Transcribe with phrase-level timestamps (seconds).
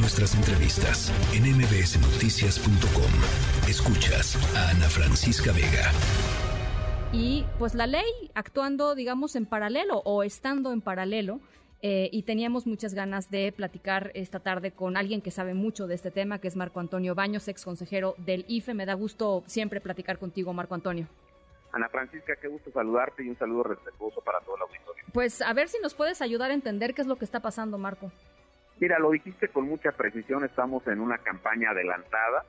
[0.00, 3.68] Nuestras entrevistas en mbsnoticias.com.
[3.68, 5.90] Escuchas a Ana Francisca Vega.
[7.12, 11.40] Y pues la ley actuando, digamos, en paralelo o estando en paralelo.
[11.82, 15.96] Eh, y teníamos muchas ganas de platicar esta tarde con alguien que sabe mucho de
[15.96, 18.74] este tema, que es Marco Antonio Baños, ex consejero del IFE.
[18.74, 21.08] Me da gusto siempre platicar contigo, Marco Antonio.
[21.72, 25.04] Ana Francisca, qué gusto saludarte y un saludo respetuoso para todo el auditorio.
[25.12, 27.78] Pues a ver si nos puedes ayudar a entender qué es lo que está pasando,
[27.78, 28.12] Marco.
[28.80, 32.44] Mira, lo dijiste con mucha precisión, estamos en una campaña adelantada.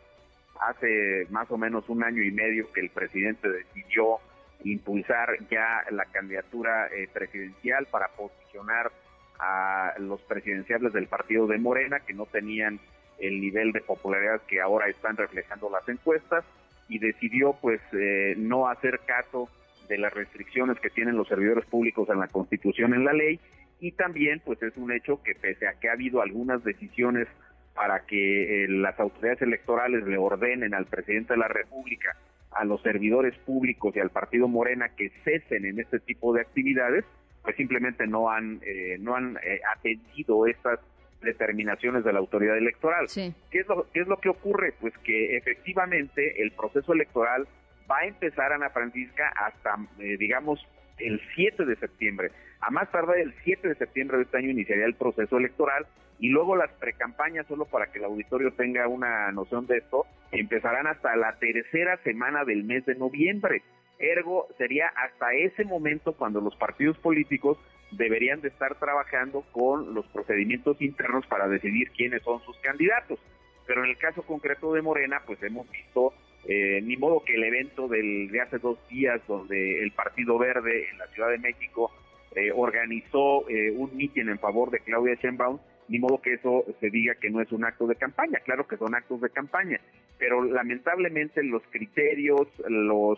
[0.60, 4.18] Hace más o menos un año y medio que el presidente decidió
[4.64, 8.92] impulsar ya la candidatura eh, presidencial para posicionar
[9.40, 12.80] a los presidenciales del partido de Morena que no tenían
[13.20, 16.44] el nivel de popularidad que ahora están reflejando las encuestas
[16.90, 19.50] y decidió pues eh, no hacer caso
[19.88, 23.40] de las restricciones que tienen los servidores públicos en la Constitución, en la ley
[23.80, 27.28] y también pues es un hecho que pese a que ha habido algunas decisiones
[27.74, 32.18] para que eh, las autoridades electorales le ordenen al presidente de la República,
[32.52, 37.06] a los servidores públicos y al partido Morena que cesen en este tipo de actividades,
[37.42, 40.80] pues simplemente no han eh, no han eh, atendido estas
[41.22, 43.08] determinaciones de la autoridad electoral.
[43.14, 44.74] ¿Qué es lo qué es lo que ocurre?
[44.80, 47.48] Pues que efectivamente el proceso electoral
[47.90, 50.66] va a empezar Ana Francisca hasta digamos
[51.00, 52.32] el 7 de septiembre.
[52.62, 55.86] A más tardar el 7 de septiembre de este año iniciaría el proceso electoral
[56.20, 60.88] y luego las precampañas, solo para que el auditorio tenga una noción de esto, empezarán
[60.88, 63.64] hasta la tercera semana del mes de noviembre.
[64.00, 67.58] Ergo, sería hasta ese momento cuando los partidos políticos
[67.92, 73.20] deberían de estar trabajando con los procedimientos internos para decidir quiénes son sus candidatos.
[73.66, 76.14] Pero en el caso concreto de Morena, pues hemos visto
[76.46, 80.90] eh, ni modo que el evento del, de hace dos días donde el Partido Verde
[80.92, 81.92] en la Ciudad de México
[82.36, 86.90] eh, organizó eh, un mitin en favor de Claudia Sheinbaum, ni modo que eso se
[86.90, 89.80] diga que no es un acto de campaña, claro que son actos de campaña,
[90.18, 93.18] pero lamentablemente los criterios, los,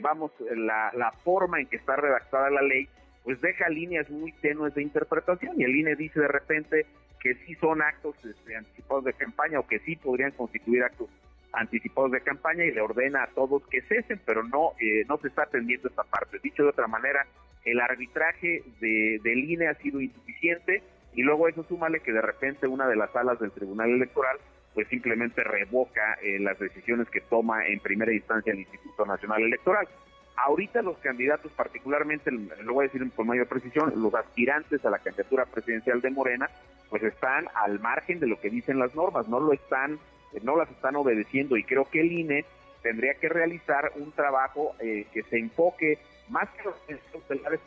[0.00, 2.88] vamos, la, la forma en que está redactada la ley,
[3.22, 6.86] pues deja líneas muy tenues de interpretación y el INE dice de repente
[7.20, 11.08] que sí son actos este, anticipados de campaña o que sí podrían constituir actos
[11.52, 15.28] anticipados de campaña y le ordena a todos que cesen, pero no, eh, no se
[15.28, 16.38] está atendiendo esta parte.
[16.42, 17.26] Dicho de otra manera,
[17.64, 20.82] el arbitraje de, del INE ha sido insuficiente
[21.14, 24.38] y luego eso súmale que de repente una de las salas del Tribunal Electoral
[24.74, 29.86] pues simplemente revoca eh, las decisiones que toma en primera instancia el Instituto Nacional Electoral.
[30.34, 34.98] Ahorita los candidatos, particularmente, lo voy a decir con mayor precisión, los aspirantes a la
[34.98, 36.48] candidatura presidencial de Morena,
[36.88, 39.98] pues están al margen de lo que dicen las normas, no lo están
[40.40, 42.44] no las están obedeciendo y creo que el INE
[42.82, 45.98] tendría que realizar un trabajo eh, que se enfoque
[46.28, 46.74] más que los,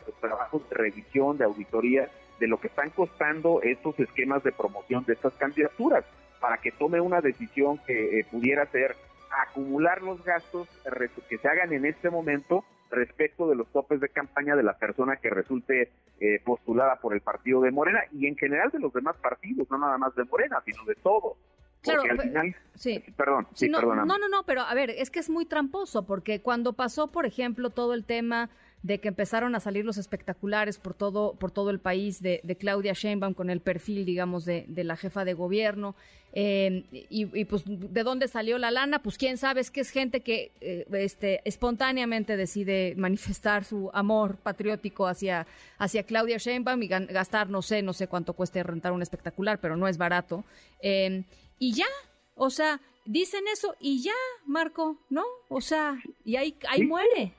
[0.06, 2.10] los trabajos de revisión, de auditoría,
[2.40, 6.04] de lo que están costando estos esquemas de promoción de estas candidaturas,
[6.40, 8.94] para que tome una decisión que eh, pudiera ser
[9.30, 10.68] acumular los gastos
[11.28, 15.16] que se hagan en este momento respecto de los topes de campaña de la persona
[15.16, 15.90] que resulte
[16.20, 19.78] eh, postulada por el partido de Morena y en general de los demás partidos, no
[19.78, 21.36] nada más de Morena, sino de todos.
[21.82, 22.02] Claro,
[22.74, 23.02] sí.
[23.16, 26.40] Perdón, sí, no, no, no, no, pero a ver, es que es muy tramposo, porque
[26.40, 28.50] cuando pasó, por ejemplo, todo el tema
[28.86, 32.92] de que empezaron a salir los espectaculares por todo, por todo el país de, Claudia
[32.92, 35.96] Sheinbaum con el perfil, digamos, de, la jefa de gobierno.
[36.32, 39.02] Eh, y, pues, ¿de dónde salió la lana?
[39.02, 44.36] Pues quién sabe, es que es gente que eh, este, espontáneamente decide manifestar su amor
[44.36, 45.46] patriótico hacia,
[45.78, 49.76] hacia Claudia Sheinbaum y gastar, no sé, no sé cuánto cueste rentar un espectacular, pero
[49.76, 50.44] no es barato.
[50.80, 51.24] Eh,
[51.58, 51.86] y ya,
[52.34, 54.12] o sea, dicen eso y ya,
[54.46, 55.24] Marco, ¿no?
[55.48, 57.32] O sea, y ahí, ahí muere.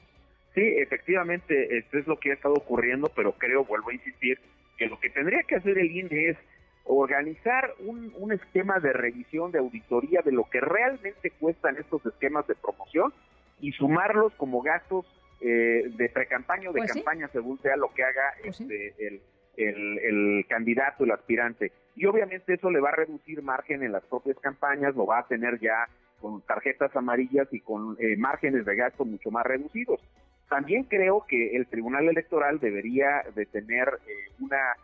[0.55, 4.39] Sí, efectivamente, esto es lo que ha estado ocurriendo, pero creo, vuelvo a insistir,
[4.78, 6.38] que lo que tendría que hacer el INE es
[6.85, 12.47] organizar un, un esquema de revisión, de auditoría de lo que realmente cuestan estos esquemas
[12.47, 13.13] de promoción
[13.59, 15.05] y sumarlos como gastos
[15.41, 19.22] eh, de pre-campaña o de pues campaña, según sea lo que haga pues este, el,
[19.57, 21.72] el, el, candidato, el aspirante.
[21.97, 25.28] Y obviamente eso le va a reducir margen en las propias campañas, lo va a
[25.28, 25.88] tener ya
[26.22, 29.99] con tarjetas amarillas y con eh, márgenes de gasto mucho más reducidos.
[30.47, 34.76] También creo que el Tribunal Electoral debería de tener eh, una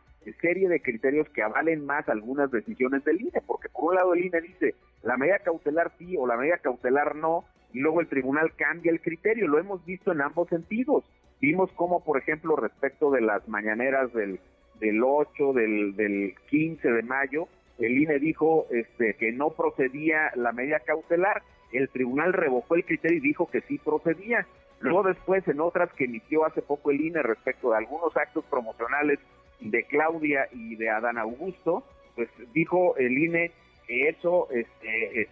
[0.41, 4.25] serie de criterios que avalen más algunas decisiones del INE, porque por un lado el
[4.25, 4.73] INE dice
[5.03, 9.01] la medida cautelar sí o la medida cautelar no, y luego el tribunal cambia el
[9.01, 11.03] criterio, lo hemos visto en ambos sentidos.
[11.39, 14.39] Vimos como, por ejemplo, respecto de las mañaneras del
[14.83, 17.47] del 8, del, del 15 de mayo,
[17.79, 21.41] el INE dijo este, que no procedía la medida cautelar,
[21.71, 24.45] el tribunal revocó el criterio y dijo que sí procedía.
[24.81, 29.19] Luego después, en otras que emitió hace poco el INE respecto de algunos actos promocionales
[29.61, 31.83] de Claudia y de Adán Augusto,
[32.15, 33.51] pues dijo el INE
[33.87, 35.27] que eso este, eh,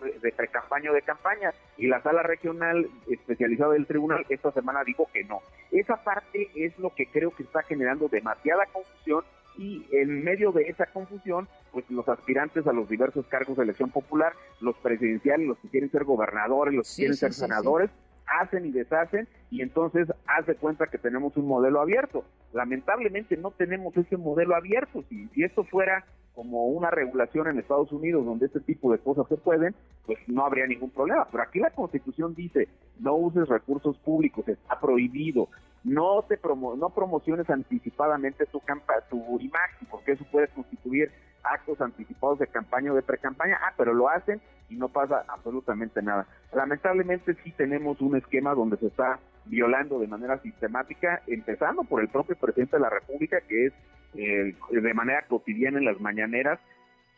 [0.00, 1.52] de, de pre-campaña o de campaña.
[1.76, 5.40] Y la sala regional especializada del tribunal esta semana dijo que no.
[5.70, 9.24] Esa parte es lo que creo que está generando demasiada confusión
[9.56, 13.90] y en medio de esa confusión, pues los aspirantes a los diversos cargos de elección
[13.90, 17.90] popular, los presidenciales, los que quieren ser gobernadores, los que quieren ser senadores,
[18.26, 22.24] hacen y deshacen y entonces hace cuenta que tenemos un modelo abierto.
[22.52, 25.04] Lamentablemente no tenemos ese modelo abierto.
[25.08, 29.26] Si, si esto fuera como una regulación en Estados Unidos donde este tipo de cosas
[29.28, 29.74] se pueden,
[30.06, 31.26] pues no habría ningún problema.
[31.30, 35.48] Pero aquí la Constitución dice, no uses recursos públicos, está prohibido.
[35.84, 38.60] No te promo no promociones anticipadamente tu,
[39.10, 41.12] tu imagen, porque eso puede constituir
[41.44, 43.58] actos anticipados de campaña o de pre-campaña.
[43.62, 44.40] Ah, pero lo hacen
[44.70, 46.26] y no pasa absolutamente nada.
[46.52, 52.08] Lamentablemente sí tenemos un esquema donde se está violando de manera sistemática, empezando por el
[52.08, 53.72] propio presidente de la República, que es
[54.16, 56.60] eh, de manera cotidiana en las mañaneras,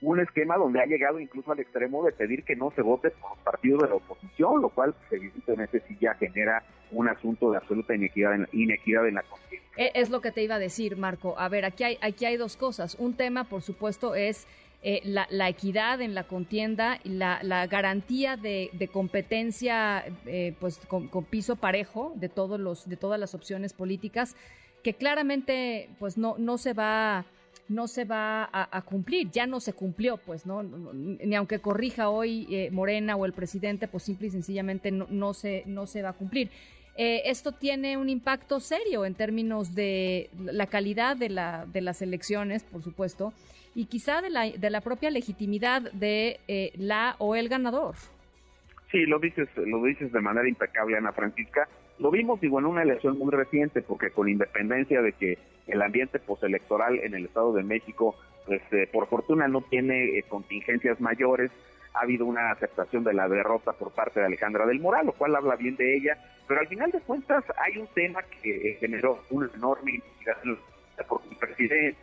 [0.02, 3.31] un esquema donde ha llegado incluso al extremo de pedir que no se vote por
[3.31, 7.56] los partidos de la oposición, lo cual pues, evidentemente sí ya genera un asunto de
[7.56, 9.66] absoluta inequidad en, inequidad en la contienda.
[9.76, 11.38] E, es lo que te iba a decir, Marco.
[11.38, 12.94] A ver, aquí hay, aquí hay dos cosas.
[12.98, 14.46] Un tema, por supuesto, es
[14.82, 21.56] eh, la, equidad en la contienda y la, garantía de, competencia eh, pues con, piso
[21.56, 24.37] parejo de todos los de todas las opciones políticas
[24.86, 27.24] que claramente pues no no se va
[27.68, 32.46] no se va a, cumplir ya no se cumplió pues no, ni aunque corrija hoy
[32.48, 36.10] eh, Morena o el presidente pues simple y sencillamente no, no se no se va
[36.10, 36.50] a cumplir
[36.98, 42.64] esto tiene un impacto serio en términos de la calidad de, la, de las elecciones,
[42.64, 43.34] por supuesto,
[43.74, 47.96] y quizá de la, de la propia legitimidad de eh, la o el ganador.
[48.90, 51.68] Sí, lo dices, lo dices de manera impecable, Ana Francisca.
[51.98, 56.19] Lo vimos, digo, en una elección muy reciente, porque con independencia de que el ambiente
[56.19, 58.16] postelectoral en el Estado de México,
[58.46, 61.50] pues, eh, por fortuna no tiene eh, contingencias mayores,
[61.94, 65.34] ha habido una aceptación de la derrota por parte de Alejandra del Moral, lo cual
[65.34, 69.50] habla bien de ella, pero al final de cuentas hay un tema que generó una
[69.54, 70.58] enorme investigación
[71.08, 71.98] porque el presidente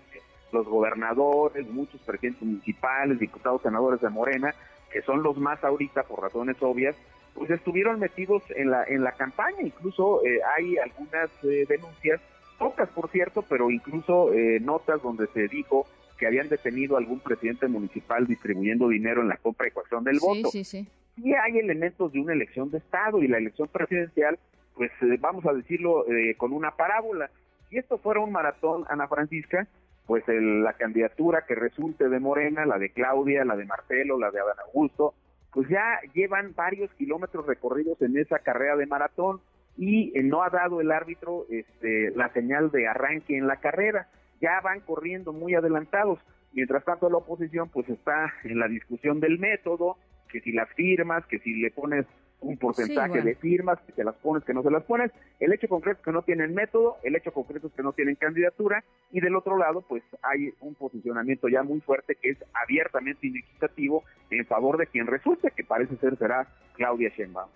[0.54, 4.54] los gobernadores, muchos presidentes municipales, diputados, senadores de Morena,
[4.92, 6.96] que son los más ahorita por razones obvias,
[7.34, 12.22] pues estuvieron metidos en la en la campaña, incluso eh, hay algunas eh, denuncias,
[12.60, 15.88] pocas por cierto, pero incluso eh, notas donde se dijo
[16.18, 20.20] que habían detenido a algún presidente municipal distribuyendo dinero en la compra y coacción del
[20.20, 20.50] voto.
[20.50, 21.34] Sí, sí, sí.
[21.34, 24.38] hay elementos de una elección de Estado y la elección presidencial,
[24.76, 26.06] pues vamos a decirlo
[26.38, 27.30] con una parábola.
[27.70, 29.68] Si esto fuera un maratón, Ana Francisca,
[30.06, 34.40] pues la candidatura que resulte de Morena, la de Claudia, la de Marcelo, la de
[34.40, 35.16] Adán Augusto,
[35.54, 39.40] pues ya llevan varios kilómetros recorridos en esa carrera de maratón
[39.78, 44.08] y eh, no ha dado el árbitro este, la señal de arranque en la carrera,
[44.42, 46.20] ya van corriendo muy adelantados.
[46.54, 49.98] Mientras tanto la oposición pues está en la discusión del método,
[50.30, 52.06] que si las firmas, que si le pones
[52.44, 55.12] un porcentaje de firmas, que se las pones, que no se las pones.
[55.40, 58.16] El hecho concreto es que no tienen método, el hecho concreto es que no tienen
[58.16, 63.28] candidatura y del otro lado pues hay un posicionamiento ya muy fuerte que es abiertamente
[63.28, 67.50] inequitativo en favor de quien resulte, que parece ser será Claudia Sheinbaum.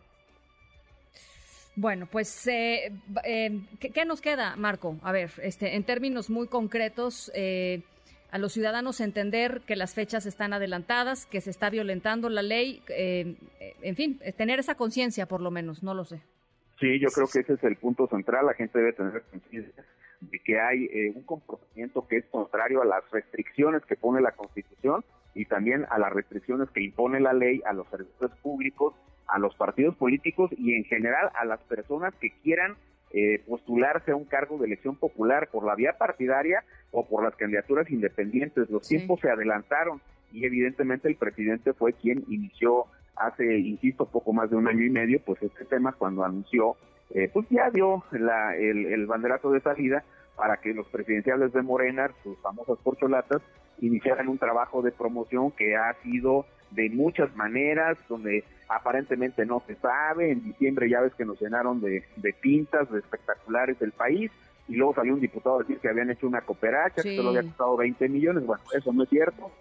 [1.75, 2.91] Bueno, pues, eh,
[3.23, 4.97] eh, ¿qué, nos queda, Marco?
[5.03, 7.83] A ver, este, en términos muy concretos, eh,
[8.31, 12.81] a los ciudadanos entender que las fechas están adelantadas, que se está violentando la ley,
[12.89, 13.35] eh,
[13.81, 16.21] en fin, tener esa conciencia por lo menos, no lo sé.
[16.79, 19.83] Sí, yo creo que ese es el punto central, la gente debe tener conciencia
[20.19, 24.31] de que hay eh, un comportamiento que es contrario a las restricciones que pone la
[24.31, 25.03] Constitución
[25.33, 28.95] y también a las restricciones que impone la ley a los servicios públicos,
[29.27, 32.75] a los partidos políticos y en general a las personas que quieran
[33.11, 37.35] eh, postularse a un cargo de elección popular por la vía partidaria o por las
[37.35, 38.69] candidaturas independientes.
[38.69, 42.85] Los tiempos se adelantaron y evidentemente el presidente fue quien inició
[43.15, 46.75] hace, insisto, poco más de un año y medio, pues este tema cuando anunció,
[47.13, 50.03] eh, pues ya dio la, el, el banderazo de salida
[50.35, 53.41] para que los presidenciales de Morena, sus famosas porcholatas,
[53.79, 59.75] iniciaran un trabajo de promoción que ha sido de muchas maneras, donde aparentemente no se
[59.75, 60.31] sabe.
[60.31, 64.31] En diciembre ya ves que nos llenaron de, de pintas, de espectaculares del país,
[64.67, 67.43] y luego salió un diputado a decir que habían hecho una cooperacha, que solo había
[67.43, 68.45] costado 20 millones.
[68.45, 69.51] Bueno, eso no es cierto.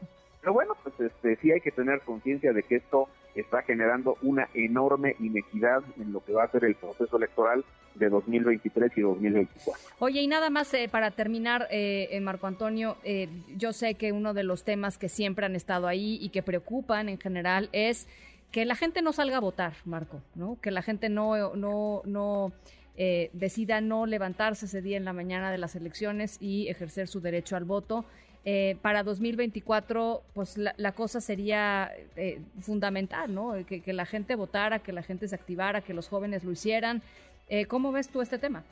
[0.41, 4.49] Pero bueno, pues este, sí hay que tener conciencia de que esto está generando una
[4.55, 9.83] enorme inequidad en lo que va a ser el proceso electoral de 2023 y 2024.
[9.99, 14.13] Oye, y nada más eh, para terminar, eh, eh Marco Antonio, eh, yo sé que
[14.13, 18.07] uno de los temas que siempre han estado ahí y que preocupan en general es
[18.51, 20.59] que la gente no salga a votar, Marco, ¿no?
[20.61, 22.53] Que la gente no, no, no
[22.97, 27.57] decida no levantarse ese día en la mañana de las elecciones y ejercer su derecho
[27.57, 28.07] al voto.
[28.49, 33.55] eh, para 2024, pues la, cosa sería eh, fundamental, ¿no?
[33.67, 37.03] Que, que, la gente votara, que la gente se activara, que los jóvenes lo hicieran.
[37.49, 38.63] Eh, ¿Cómo ves tú este tema?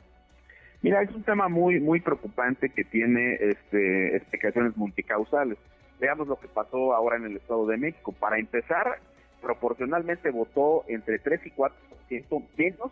[0.81, 5.57] Mira, es un tema muy muy preocupante que tiene este, explicaciones multicausales.
[5.99, 8.13] Veamos lo que pasó ahora en el Estado de México.
[8.13, 8.99] Para empezar,
[9.45, 12.91] proporcionalmente votó entre 3 y 4% menos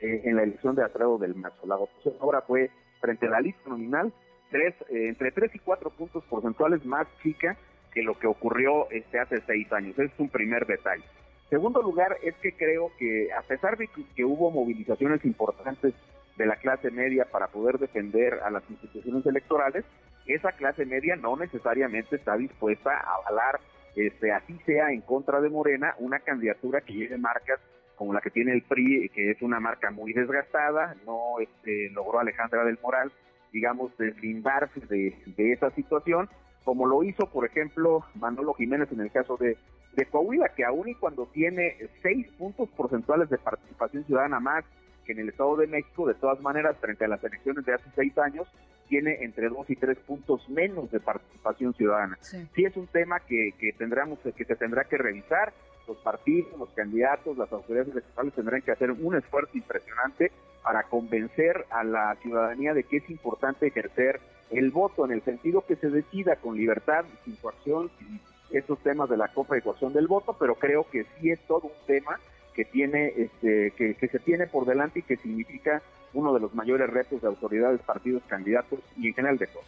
[0.00, 1.64] eh, en la elección de Alfredo del Mazo.
[1.64, 4.12] La votación ahora fue frente a la lista nominal
[4.50, 7.56] tres, eh, entre 3 y 4 puntos porcentuales más chica
[7.94, 9.96] que lo que ocurrió este hace seis años.
[9.96, 11.04] Ese es un primer detalle.
[11.48, 15.94] Segundo lugar, es que creo que a pesar de que hubo movilizaciones importantes
[16.36, 19.84] de la clase media para poder defender a las instituciones electorales,
[20.26, 23.60] esa clase media no necesariamente está dispuesta a avalar,
[23.96, 27.60] este, así sea en contra de Morena, una candidatura que lleve marcas
[27.96, 32.18] como la que tiene el PRI, que es una marca muy desgastada, no este, logró
[32.18, 33.12] Alejandra del Moral,
[33.52, 36.28] digamos, deslindarse de, esa situación,
[36.64, 39.56] como lo hizo, por ejemplo, Manolo Jiménez en el caso de
[39.94, 44.64] de Coahuila, que aún y cuando tiene seis puntos porcentuales de participación ciudadana más
[45.04, 47.90] que en el Estado de México, de todas maneras, frente a las elecciones de hace
[47.94, 48.46] seis años,
[48.88, 52.18] tiene entre dos y tres puntos menos de participación ciudadana.
[52.20, 55.52] Sí, es un tema que, que tendremos, que se tendrá que revisar.
[55.88, 60.30] Los partidos, los candidatos, las autoridades electorales tendrán que hacer un esfuerzo impresionante
[60.62, 65.64] para convencer a la ciudadanía de que es importante ejercer el voto en el sentido
[65.66, 69.92] que se decida con libertad, sin coacción, sin estos temas de la compra y ecuación
[69.92, 72.20] del voto, pero creo que sí es todo un tema
[72.54, 75.82] que tiene este, que, se tiene por delante y que significa
[76.14, 79.64] uno de los mayores retos de autoridades, partidos, candidatos y en general de todos.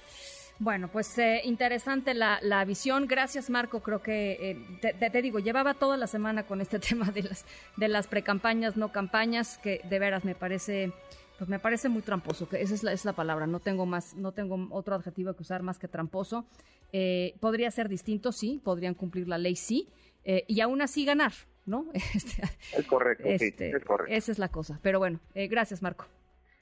[0.59, 3.07] Bueno, pues eh, interesante la, la, visión.
[3.09, 3.81] Gracias, Marco.
[3.81, 4.39] Creo que,
[4.81, 7.45] eh, te, digo, llevaba toda la semana con este tema de las,
[7.77, 10.93] de las precampañas, no campañas, que de veras me parece,
[11.39, 13.47] pues me parece muy tramposo, que esa es la, es la palabra.
[13.49, 16.47] No tengo más, no tengo otro adjetivo que usar más que tramposo.
[16.93, 19.89] Eh, podría ser distinto, sí, podrían cumplir la ley, sí,
[20.25, 21.33] eh, y aún así ganar,
[21.67, 21.87] ¿no?
[22.15, 22.43] Este,
[22.77, 24.13] es correcto, este, es correcto.
[24.13, 24.79] Esa es la cosa.
[24.83, 26.07] Pero bueno, eh, gracias, Marco.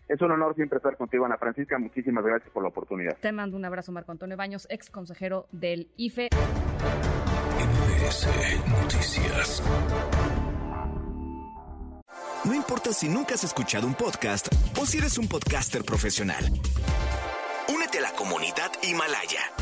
[0.09, 1.79] Es un honor siempre estar contigo, Ana Francisca.
[1.79, 3.17] Muchísimas gracias por la oportunidad.
[3.19, 6.29] Te mando un abrazo, Marco Antonio Baños, ex consejero del IFE.
[8.83, 9.63] Noticias.
[12.45, 16.45] No importa si nunca has escuchado un podcast o si eres un podcaster profesional.
[17.73, 19.62] Únete a la comunidad Himalaya.